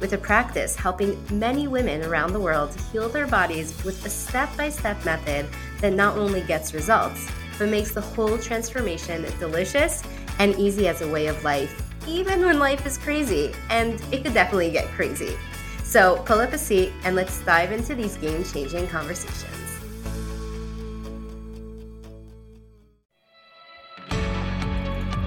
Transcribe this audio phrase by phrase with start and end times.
[0.00, 4.48] with a practice helping many women around the world heal their bodies with a step
[4.56, 5.46] by step method
[5.80, 10.02] that not only gets results, but makes the whole transformation delicious
[10.38, 13.52] and easy as a way of life, even when life is crazy.
[13.68, 15.36] And it could definitely get crazy.
[15.84, 19.46] So pull up a seat and let's dive into these game changing conversations.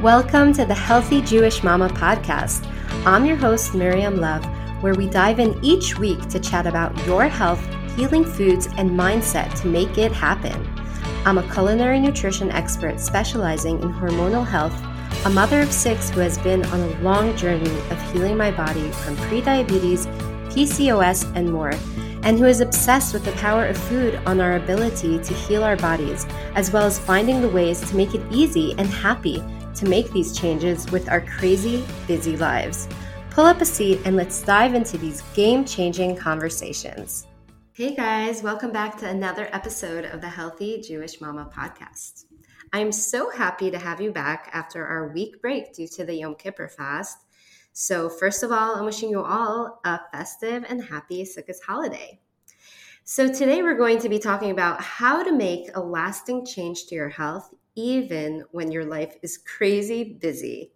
[0.02, 2.68] Welcome to the Healthy Jewish Mama podcast.
[3.06, 4.44] I'm your host, Miriam Love
[4.84, 7.66] where we dive in each week to chat about your health,
[7.96, 10.70] healing foods, and mindset to make it happen.
[11.26, 14.78] I'm a culinary nutrition expert specializing in hormonal health,
[15.26, 18.92] a mother of six who has been on a long journey of healing my body
[18.92, 20.06] from prediabetes,
[20.52, 21.72] PCOS, and more,
[22.24, 25.78] and who is obsessed with the power of food on our ability to heal our
[25.78, 29.42] bodies, as well as finding the ways to make it easy and happy
[29.76, 32.90] to make these changes with our crazy, busy lives.
[33.34, 37.26] Pull up a seat and let's dive into these game changing conversations.
[37.74, 42.26] Hey guys, welcome back to another episode of the Healthy Jewish Mama podcast.
[42.74, 46.36] I'm so happy to have you back after our week break due to the Yom
[46.36, 47.18] Kippur fast.
[47.72, 52.20] So, first of all, I'm wishing you all a festive and happy Sukkot holiday.
[53.04, 56.94] So, today we're going to be talking about how to make a lasting change to
[56.94, 60.73] your health even when your life is crazy busy.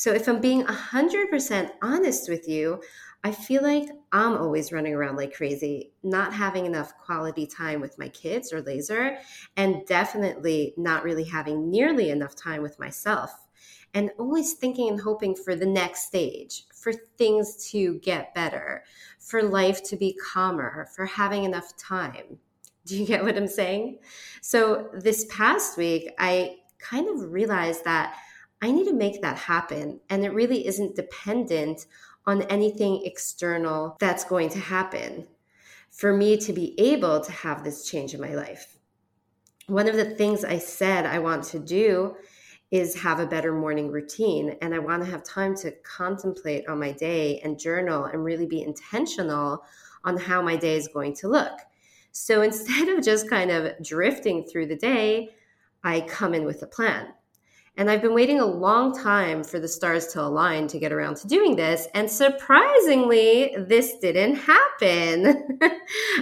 [0.00, 2.80] So if I'm being 100% honest with you,
[3.22, 7.98] I feel like I'm always running around like crazy, not having enough quality time with
[7.98, 9.18] my kids or Lazer,
[9.58, 13.46] and definitely not really having nearly enough time with myself.
[13.92, 18.84] And always thinking and hoping for the next stage, for things to get better,
[19.18, 22.38] for life to be calmer, for having enough time.
[22.86, 23.98] Do you get what I'm saying?
[24.40, 28.16] So, this past week, I kind of realized that
[28.62, 30.00] I need to make that happen.
[30.10, 31.86] And it really isn't dependent
[32.26, 35.26] on anything external that's going to happen
[35.90, 38.76] for me to be able to have this change in my life.
[39.66, 42.16] One of the things I said I want to do
[42.70, 44.56] is have a better morning routine.
[44.62, 48.46] And I want to have time to contemplate on my day and journal and really
[48.46, 49.64] be intentional
[50.04, 51.58] on how my day is going to look.
[52.12, 55.30] So instead of just kind of drifting through the day,
[55.82, 57.08] I come in with a plan.
[57.76, 61.16] And I've been waiting a long time for the stars to align to get around
[61.18, 61.88] to doing this.
[61.94, 65.58] And surprisingly, this didn't happen.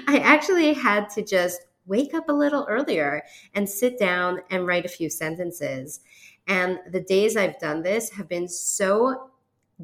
[0.07, 3.23] I actually had to just wake up a little earlier
[3.55, 6.01] and sit down and write a few sentences.
[6.47, 9.31] And the days I've done this have been so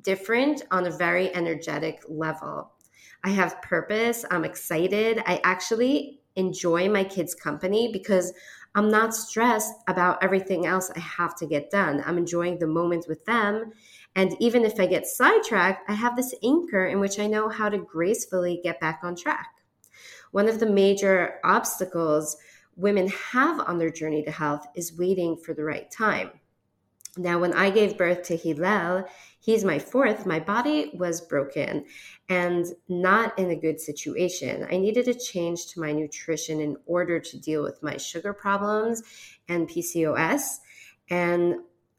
[0.03, 2.71] different on a very energetic level.
[3.25, 4.25] I have purpose.
[4.31, 5.23] I'm excited.
[5.27, 8.33] I actually enjoy my kids' company because
[8.75, 12.03] I'm not stressed about everything else I have to get done.
[12.05, 13.73] I'm enjoying the moment with them.
[14.17, 17.69] And even if I get sidetracked, I have this anchor in which I know how
[17.69, 19.49] to gracefully get back on track.
[20.33, 22.37] One of the major obstacles
[22.77, 26.33] women have on their journey to health is waiting for the right time.
[27.17, 29.05] Now, when I gave birth to Hillel,
[29.39, 31.85] he's my fourth, my body was broken
[32.29, 34.67] and not in a good situation.
[34.71, 39.03] I needed a change to my nutrition in order to deal with my sugar problems
[39.49, 40.59] and PCOS.
[41.09, 41.57] And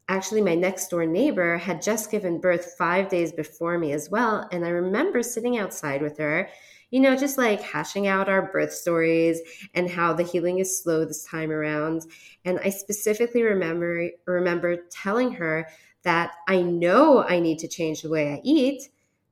[0.08, 4.46] actually, my next door neighbor had just given birth five days before me as well.
[4.52, 6.50] And I remember sitting outside with her
[6.90, 9.40] you know, just like hashing out our birth stories
[9.74, 12.06] and how the healing is slow this time around.
[12.44, 15.68] And I specifically remember remember telling her
[16.04, 18.88] that I know I need to change the way I eat,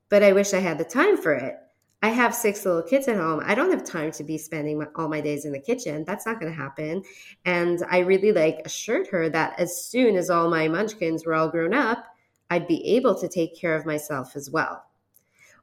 [0.09, 1.55] but I wish I had the time for it.
[2.03, 3.41] I have six little kids at home.
[3.47, 6.05] I don't have time to be spending my, all my days in the kitchen.
[6.05, 7.03] That's not going to happen.
[7.47, 11.49] And I really like assured her that as soon as all my munchkins were all
[11.49, 12.05] grown up,
[12.51, 14.85] I'd be able to take care of myself as well.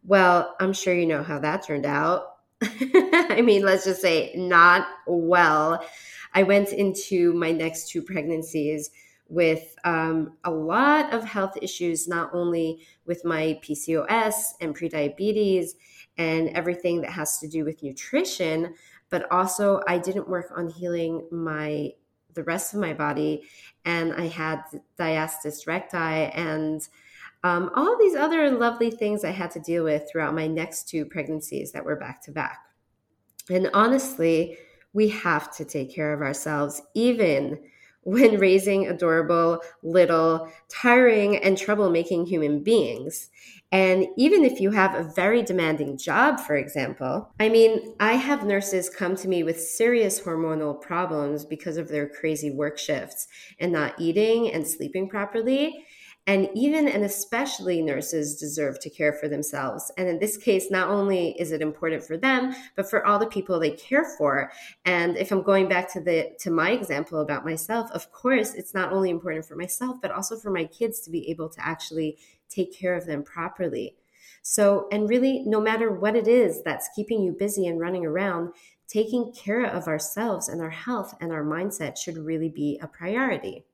[0.03, 2.37] Well, I'm sure you know how that turned out.
[2.61, 5.85] I mean, let's just say not well.
[6.33, 8.91] I went into my next two pregnancies
[9.27, 15.69] with um, a lot of health issues, not only with my PCOS and prediabetes
[16.17, 18.73] and everything that has to do with nutrition,
[19.09, 21.91] but also I didn't work on healing my
[22.33, 23.43] the rest of my body,
[23.83, 24.63] and I had
[24.97, 26.87] diastasis recti and
[27.43, 31.05] um, all these other lovely things I had to deal with throughout my next two
[31.05, 32.59] pregnancies that were back to back.
[33.49, 34.57] And honestly,
[34.93, 37.59] We have to take care of ourselves, even
[38.03, 43.29] when raising adorable, little, tiring, and troublemaking human beings.
[43.71, 48.43] And even if you have a very demanding job, for example, I mean, I have
[48.43, 53.27] nurses come to me with serious hormonal problems because of their crazy work shifts
[53.59, 55.85] and not eating and sleeping properly.
[56.27, 59.91] And even and especially nurses deserve to care for themselves.
[59.97, 63.25] And in this case, not only is it important for them, but for all the
[63.25, 64.51] people they care for.
[64.85, 68.73] And if I'm going back to the to my example about myself, of course, it's
[68.73, 72.17] not only important for myself, but also for my kids to be able to actually
[72.49, 73.95] take care of them properly.
[74.43, 78.53] So, and really, no matter what it is that's keeping you busy and running around,
[78.87, 83.65] taking care of ourselves and our health and our mindset should really be a priority.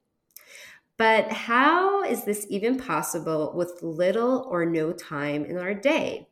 [0.98, 6.30] But how is this even possible with little or no time in our day?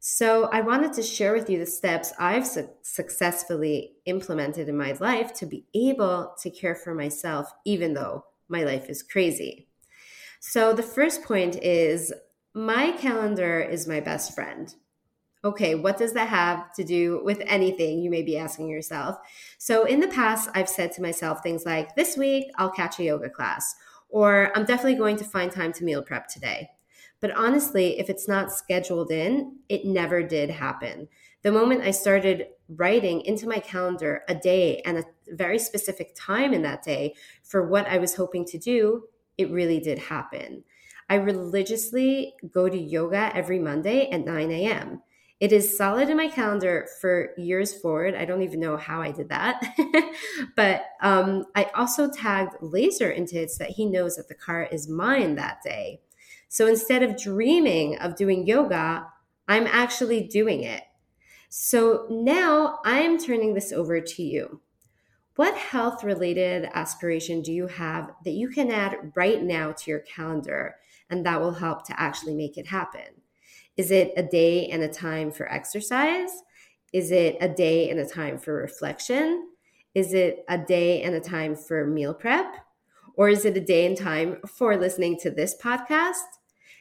[0.00, 4.92] So, I wanted to share with you the steps I've su- successfully implemented in my
[5.00, 9.68] life to be able to care for myself, even though my life is crazy.
[10.40, 12.12] So, the first point is
[12.52, 14.74] my calendar is my best friend.
[15.44, 17.98] Okay, what does that have to do with anything?
[18.00, 19.18] You may be asking yourself.
[19.58, 23.04] So, in the past, I've said to myself things like, This week, I'll catch a
[23.04, 23.74] yoga class,
[24.08, 26.70] or I'm definitely going to find time to meal prep today.
[27.20, 31.08] But honestly, if it's not scheduled in, it never did happen.
[31.42, 36.54] The moment I started writing into my calendar a day and a very specific time
[36.54, 39.04] in that day for what I was hoping to do,
[39.36, 40.64] it really did happen.
[41.10, 45.02] I religiously go to yoga every Monday at 9 a.m.
[45.40, 48.14] It is solid in my calendar for years forward.
[48.14, 49.62] I don't even know how I did that.
[50.56, 54.68] but um, I also tagged Lazer into it so that he knows that the car
[54.70, 56.00] is mine that day.
[56.48, 59.08] So instead of dreaming of doing yoga,
[59.48, 60.82] I'm actually doing it.
[61.48, 64.60] So now I'm turning this over to you.
[65.36, 70.00] What health related aspiration do you have that you can add right now to your
[70.00, 70.76] calendar
[71.10, 73.23] and that will help to actually make it happen?
[73.76, 76.30] Is it a day and a time for exercise?
[76.92, 79.48] Is it a day and a time for reflection?
[79.94, 82.54] Is it a day and a time for meal prep?
[83.16, 86.22] Or is it a day and time for listening to this podcast?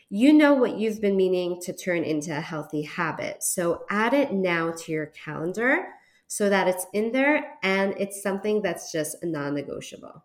[0.10, 3.42] You know what you've been meaning to turn into a healthy habit.
[3.42, 5.88] So add it now to your calendar
[6.28, 10.24] so that it's in there and it's something that's just non negotiable.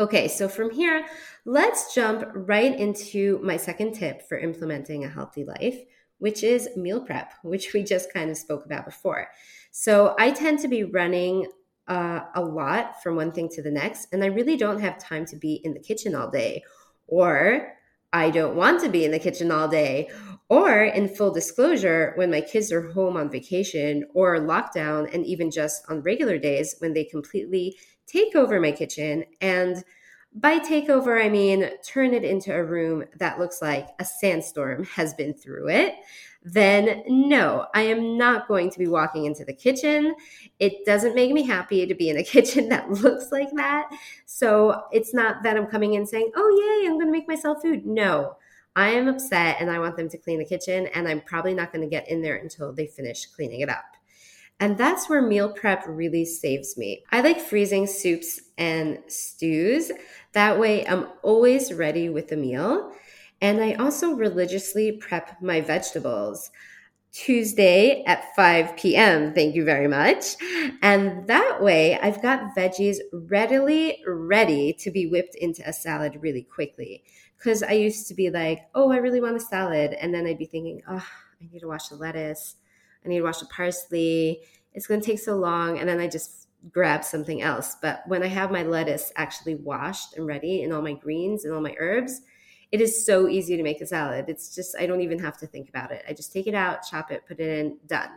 [0.00, 1.06] Okay, so from here,
[1.44, 5.78] let's jump right into my second tip for implementing a healthy life,
[6.18, 9.28] which is meal prep, which we just kind of spoke about before.
[9.70, 11.46] So I tend to be running
[11.86, 15.26] uh, a lot from one thing to the next, and I really don't have time
[15.26, 16.64] to be in the kitchen all day,
[17.06, 17.74] or
[18.12, 20.10] I don't want to be in the kitchen all day,
[20.48, 25.52] or in full disclosure, when my kids are home on vacation or lockdown, and even
[25.52, 27.76] just on regular days when they completely
[28.06, 29.24] take over my kitchen.
[29.40, 29.82] And
[30.34, 35.14] by takeover, I mean turn it into a room that looks like a sandstorm has
[35.14, 35.94] been through it.
[36.46, 40.14] Then, no, I am not going to be walking into the kitchen.
[40.58, 43.88] It doesn't make me happy to be in a kitchen that looks like that.
[44.26, 47.62] So, it's not that I'm coming in saying, oh, yay, I'm going to make myself
[47.62, 47.86] food.
[47.86, 48.36] No,
[48.76, 51.72] I am upset and I want them to clean the kitchen, and I'm probably not
[51.72, 53.96] going to get in there until they finish cleaning it up.
[54.60, 57.04] And that's where meal prep really saves me.
[57.10, 59.90] I like freezing soups and stews.
[60.32, 62.92] That way, I'm always ready with the meal.
[63.40, 66.50] And I also religiously prep my vegetables.
[67.12, 69.32] Tuesday at 5 p.m.
[69.34, 70.34] Thank you very much.
[70.82, 76.42] And that way, I've got veggies readily ready to be whipped into a salad really
[76.42, 77.04] quickly.
[77.36, 79.92] Because I used to be like, oh, I really want a salad.
[79.92, 81.06] And then I'd be thinking, oh,
[81.40, 82.56] I need to wash the lettuce.
[83.04, 84.40] I need to wash the parsley.
[84.72, 85.78] It's going to take so long.
[85.78, 87.76] And then I just grab something else.
[87.80, 91.54] But when I have my lettuce actually washed and ready and all my greens and
[91.54, 92.22] all my herbs,
[92.72, 94.24] it is so easy to make a salad.
[94.28, 96.04] It's just, I don't even have to think about it.
[96.08, 98.10] I just take it out, chop it, put it in, done.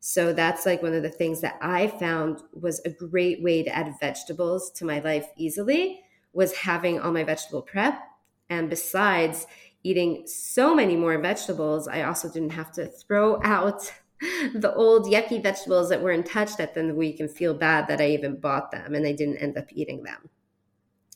[0.00, 3.74] So that's like one of the things that I found was a great way to
[3.74, 6.00] add vegetables to my life easily
[6.32, 8.00] was having all my vegetable prep.
[8.48, 9.46] And besides
[9.82, 13.92] eating so many more vegetables, I also didn't have to throw out
[14.54, 17.54] the old yucky vegetables that weren't touched at the end of the week and feel
[17.54, 20.28] bad that I even bought them and I didn't end up eating them.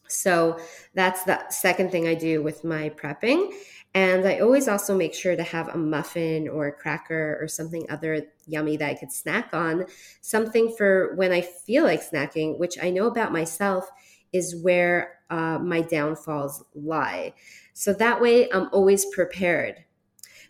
[0.09, 0.59] So
[0.95, 3.53] that's the second thing I do with my prepping.
[3.95, 7.87] And I always also make sure to have a muffin or a cracker or something
[7.89, 9.87] other yummy that I could snack on.
[10.21, 13.89] Something for when I feel like snacking, which I know about myself
[14.35, 17.33] is where uh, my downfalls lie.
[17.73, 19.85] So that way I'm always prepared.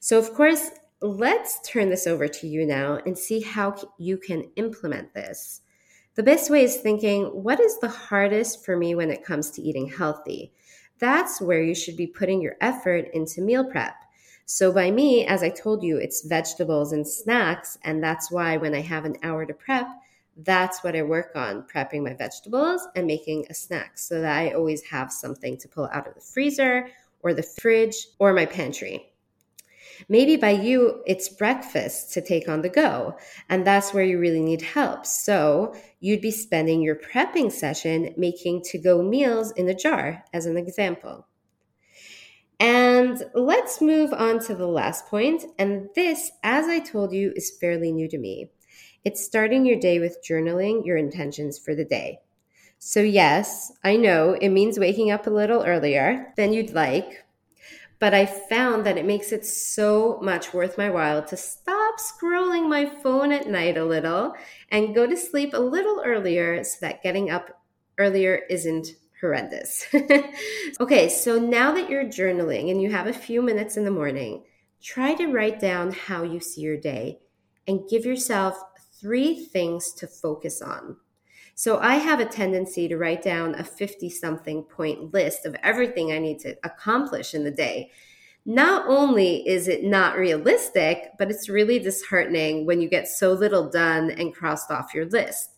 [0.01, 4.51] So, of course, let's turn this over to you now and see how you can
[4.57, 5.61] implement this.
[6.15, 9.63] The best way is thinking, what is the hardest for me when it comes to
[9.63, 10.53] eating healthy?
[10.99, 13.95] That's where you should be putting your effort into meal prep.
[14.47, 17.79] So, by me, as I told you, it's vegetables and snacks.
[17.83, 19.89] And that's why when I have an hour to prep,
[20.39, 24.53] that's what I work on prepping my vegetables and making a snack so that I
[24.53, 26.89] always have something to pull out of the freezer
[27.23, 29.11] or the fridge or my pantry.
[30.09, 33.17] Maybe by you, it's breakfast to take on the go,
[33.49, 35.07] and that's where you really need help.
[35.07, 40.47] So you'd be spending your prepping session making to go meals in a jar, as
[40.47, 41.27] an example.
[42.61, 45.45] And let's move on to the last point.
[45.59, 48.51] And this, as I told you, is fairly new to me.
[49.05, 52.21] It's starting your day with journaling your intentions for the day.
[52.79, 57.25] So, yes, I know it means waking up a little earlier than you'd like,
[57.99, 62.69] but I found that it makes it so much worth my while to stop scrolling
[62.69, 64.35] my phone at night a little
[64.71, 67.63] and go to sleep a little earlier so that getting up
[67.99, 68.89] earlier isn't
[69.21, 69.87] horrendous.
[70.81, 74.45] okay, so now that you're journaling and you have a few minutes in the morning,
[74.83, 77.19] try to write down how you see your day
[77.67, 78.63] and give yourself
[79.05, 80.97] three things to focus on.
[81.55, 86.11] So I have a tendency to write down a 50 something point list of everything
[86.11, 87.91] I need to accomplish in the day.
[88.47, 93.69] Not only is it not realistic, but it's really disheartening when you get so little
[93.69, 95.51] done and crossed off your list.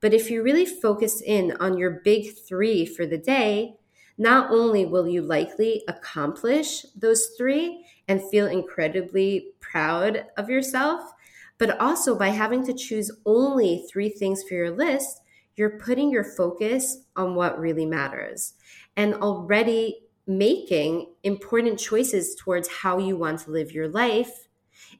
[0.00, 3.76] But if you really focus in on your big three for the day,
[4.18, 11.12] not only will you likely accomplish those three and feel incredibly proud of yourself,
[11.58, 15.20] but also by having to choose only three things for your list,
[15.56, 18.54] you're putting your focus on what really matters
[18.96, 24.48] and already making important choices towards how you want to live your life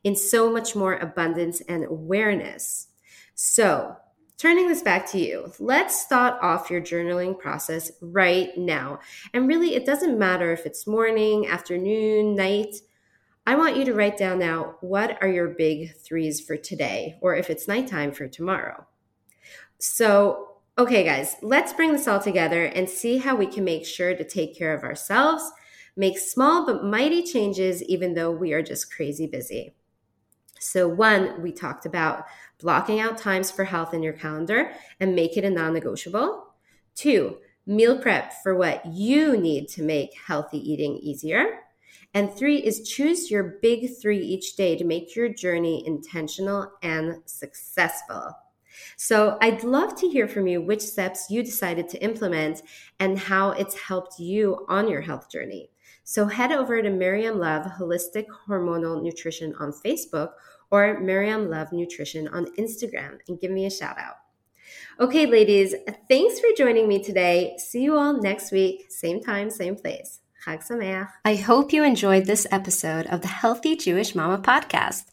[0.03, 2.89] in so much more abundance and awareness.
[3.35, 3.95] So,
[4.37, 9.01] turning this back to you, let's start off your journaling process right now.
[9.35, 12.75] And really, it doesn't matter if it's morning, afternoon, night.
[13.49, 17.35] I want you to write down now what are your big threes for today, or
[17.35, 18.87] if it's nighttime for tomorrow.
[19.79, 24.15] So, Okay, guys, let's bring this all together and see how we can make sure
[24.15, 25.51] to take care of ourselves,
[25.97, 29.75] make small but mighty changes, even though we are just crazy busy.
[30.61, 32.27] So, one, we talked about
[32.61, 36.49] blocking out times for health in your calendar and make it a non negotiable.
[36.95, 41.61] Two, meal prep for what you need to make healthy eating easier.
[42.15, 47.17] And three is choose your big three each day to make your journey intentional and
[47.27, 48.33] successful.
[48.97, 52.63] So I'd love to hear from you which steps you decided to implement
[53.01, 55.71] and how it's helped you on your health journey.
[56.05, 60.31] So head over to Miriam Love Holistic Hormonal Nutrition on Facebook
[60.71, 64.17] or Miriam Love Nutrition on Instagram and give me a shout out.
[65.01, 65.75] Okay, ladies,
[66.09, 67.57] thanks for joining me today.
[67.59, 70.21] See you all next week, same time, same place.
[70.45, 71.09] Chag Sameach.
[71.09, 71.13] Er.
[71.25, 75.05] I hope you enjoyed this episode of the Healthy Jewish Mama podcast.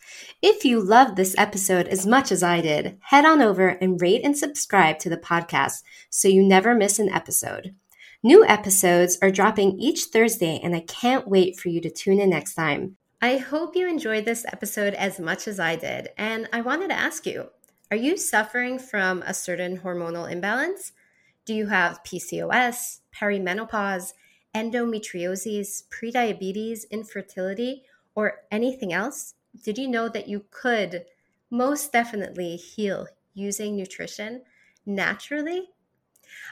[0.42, 4.22] If you loved this episode as much as I did, head on over and rate
[4.24, 7.76] and subscribe to the podcast so you never miss an episode.
[8.22, 12.30] New episodes are dropping each Thursday, and I can't wait for you to tune in
[12.30, 12.98] next time.
[13.22, 17.00] I hope you enjoyed this episode as much as I did, and I wanted to
[17.00, 17.50] ask you
[17.92, 20.92] are you suffering from a certain hormonal imbalance?
[21.46, 24.14] Do you have PCOS, perimenopause?
[24.56, 27.84] Endometriosis, prediabetes, infertility,
[28.16, 29.34] or anything else,
[29.64, 31.06] did you know that you could
[31.52, 34.42] most definitely heal using nutrition
[34.86, 35.70] naturally?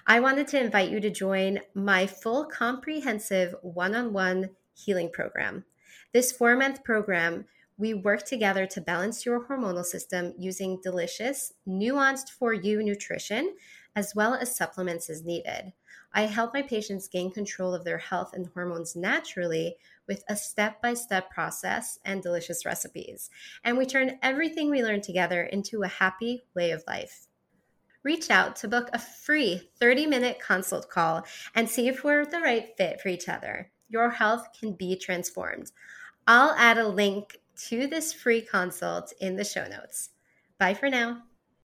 [0.05, 5.63] I wanted to invite you to join my full comprehensive one on one healing program.
[6.11, 7.45] This four month program,
[7.77, 13.55] we work together to balance your hormonal system using delicious, nuanced for you nutrition,
[13.95, 15.73] as well as supplements as needed.
[16.13, 20.81] I help my patients gain control of their health and hormones naturally with a step
[20.81, 23.29] by step process and delicious recipes.
[23.63, 27.27] And we turn everything we learn together into a happy way of life.
[28.03, 32.41] Reach out to book a free 30 minute consult call and see if we're the
[32.41, 33.71] right fit for each other.
[33.87, 35.71] Your health can be transformed.
[36.27, 40.09] I'll add a link to this free consult in the show notes.
[40.57, 41.23] Bye for now.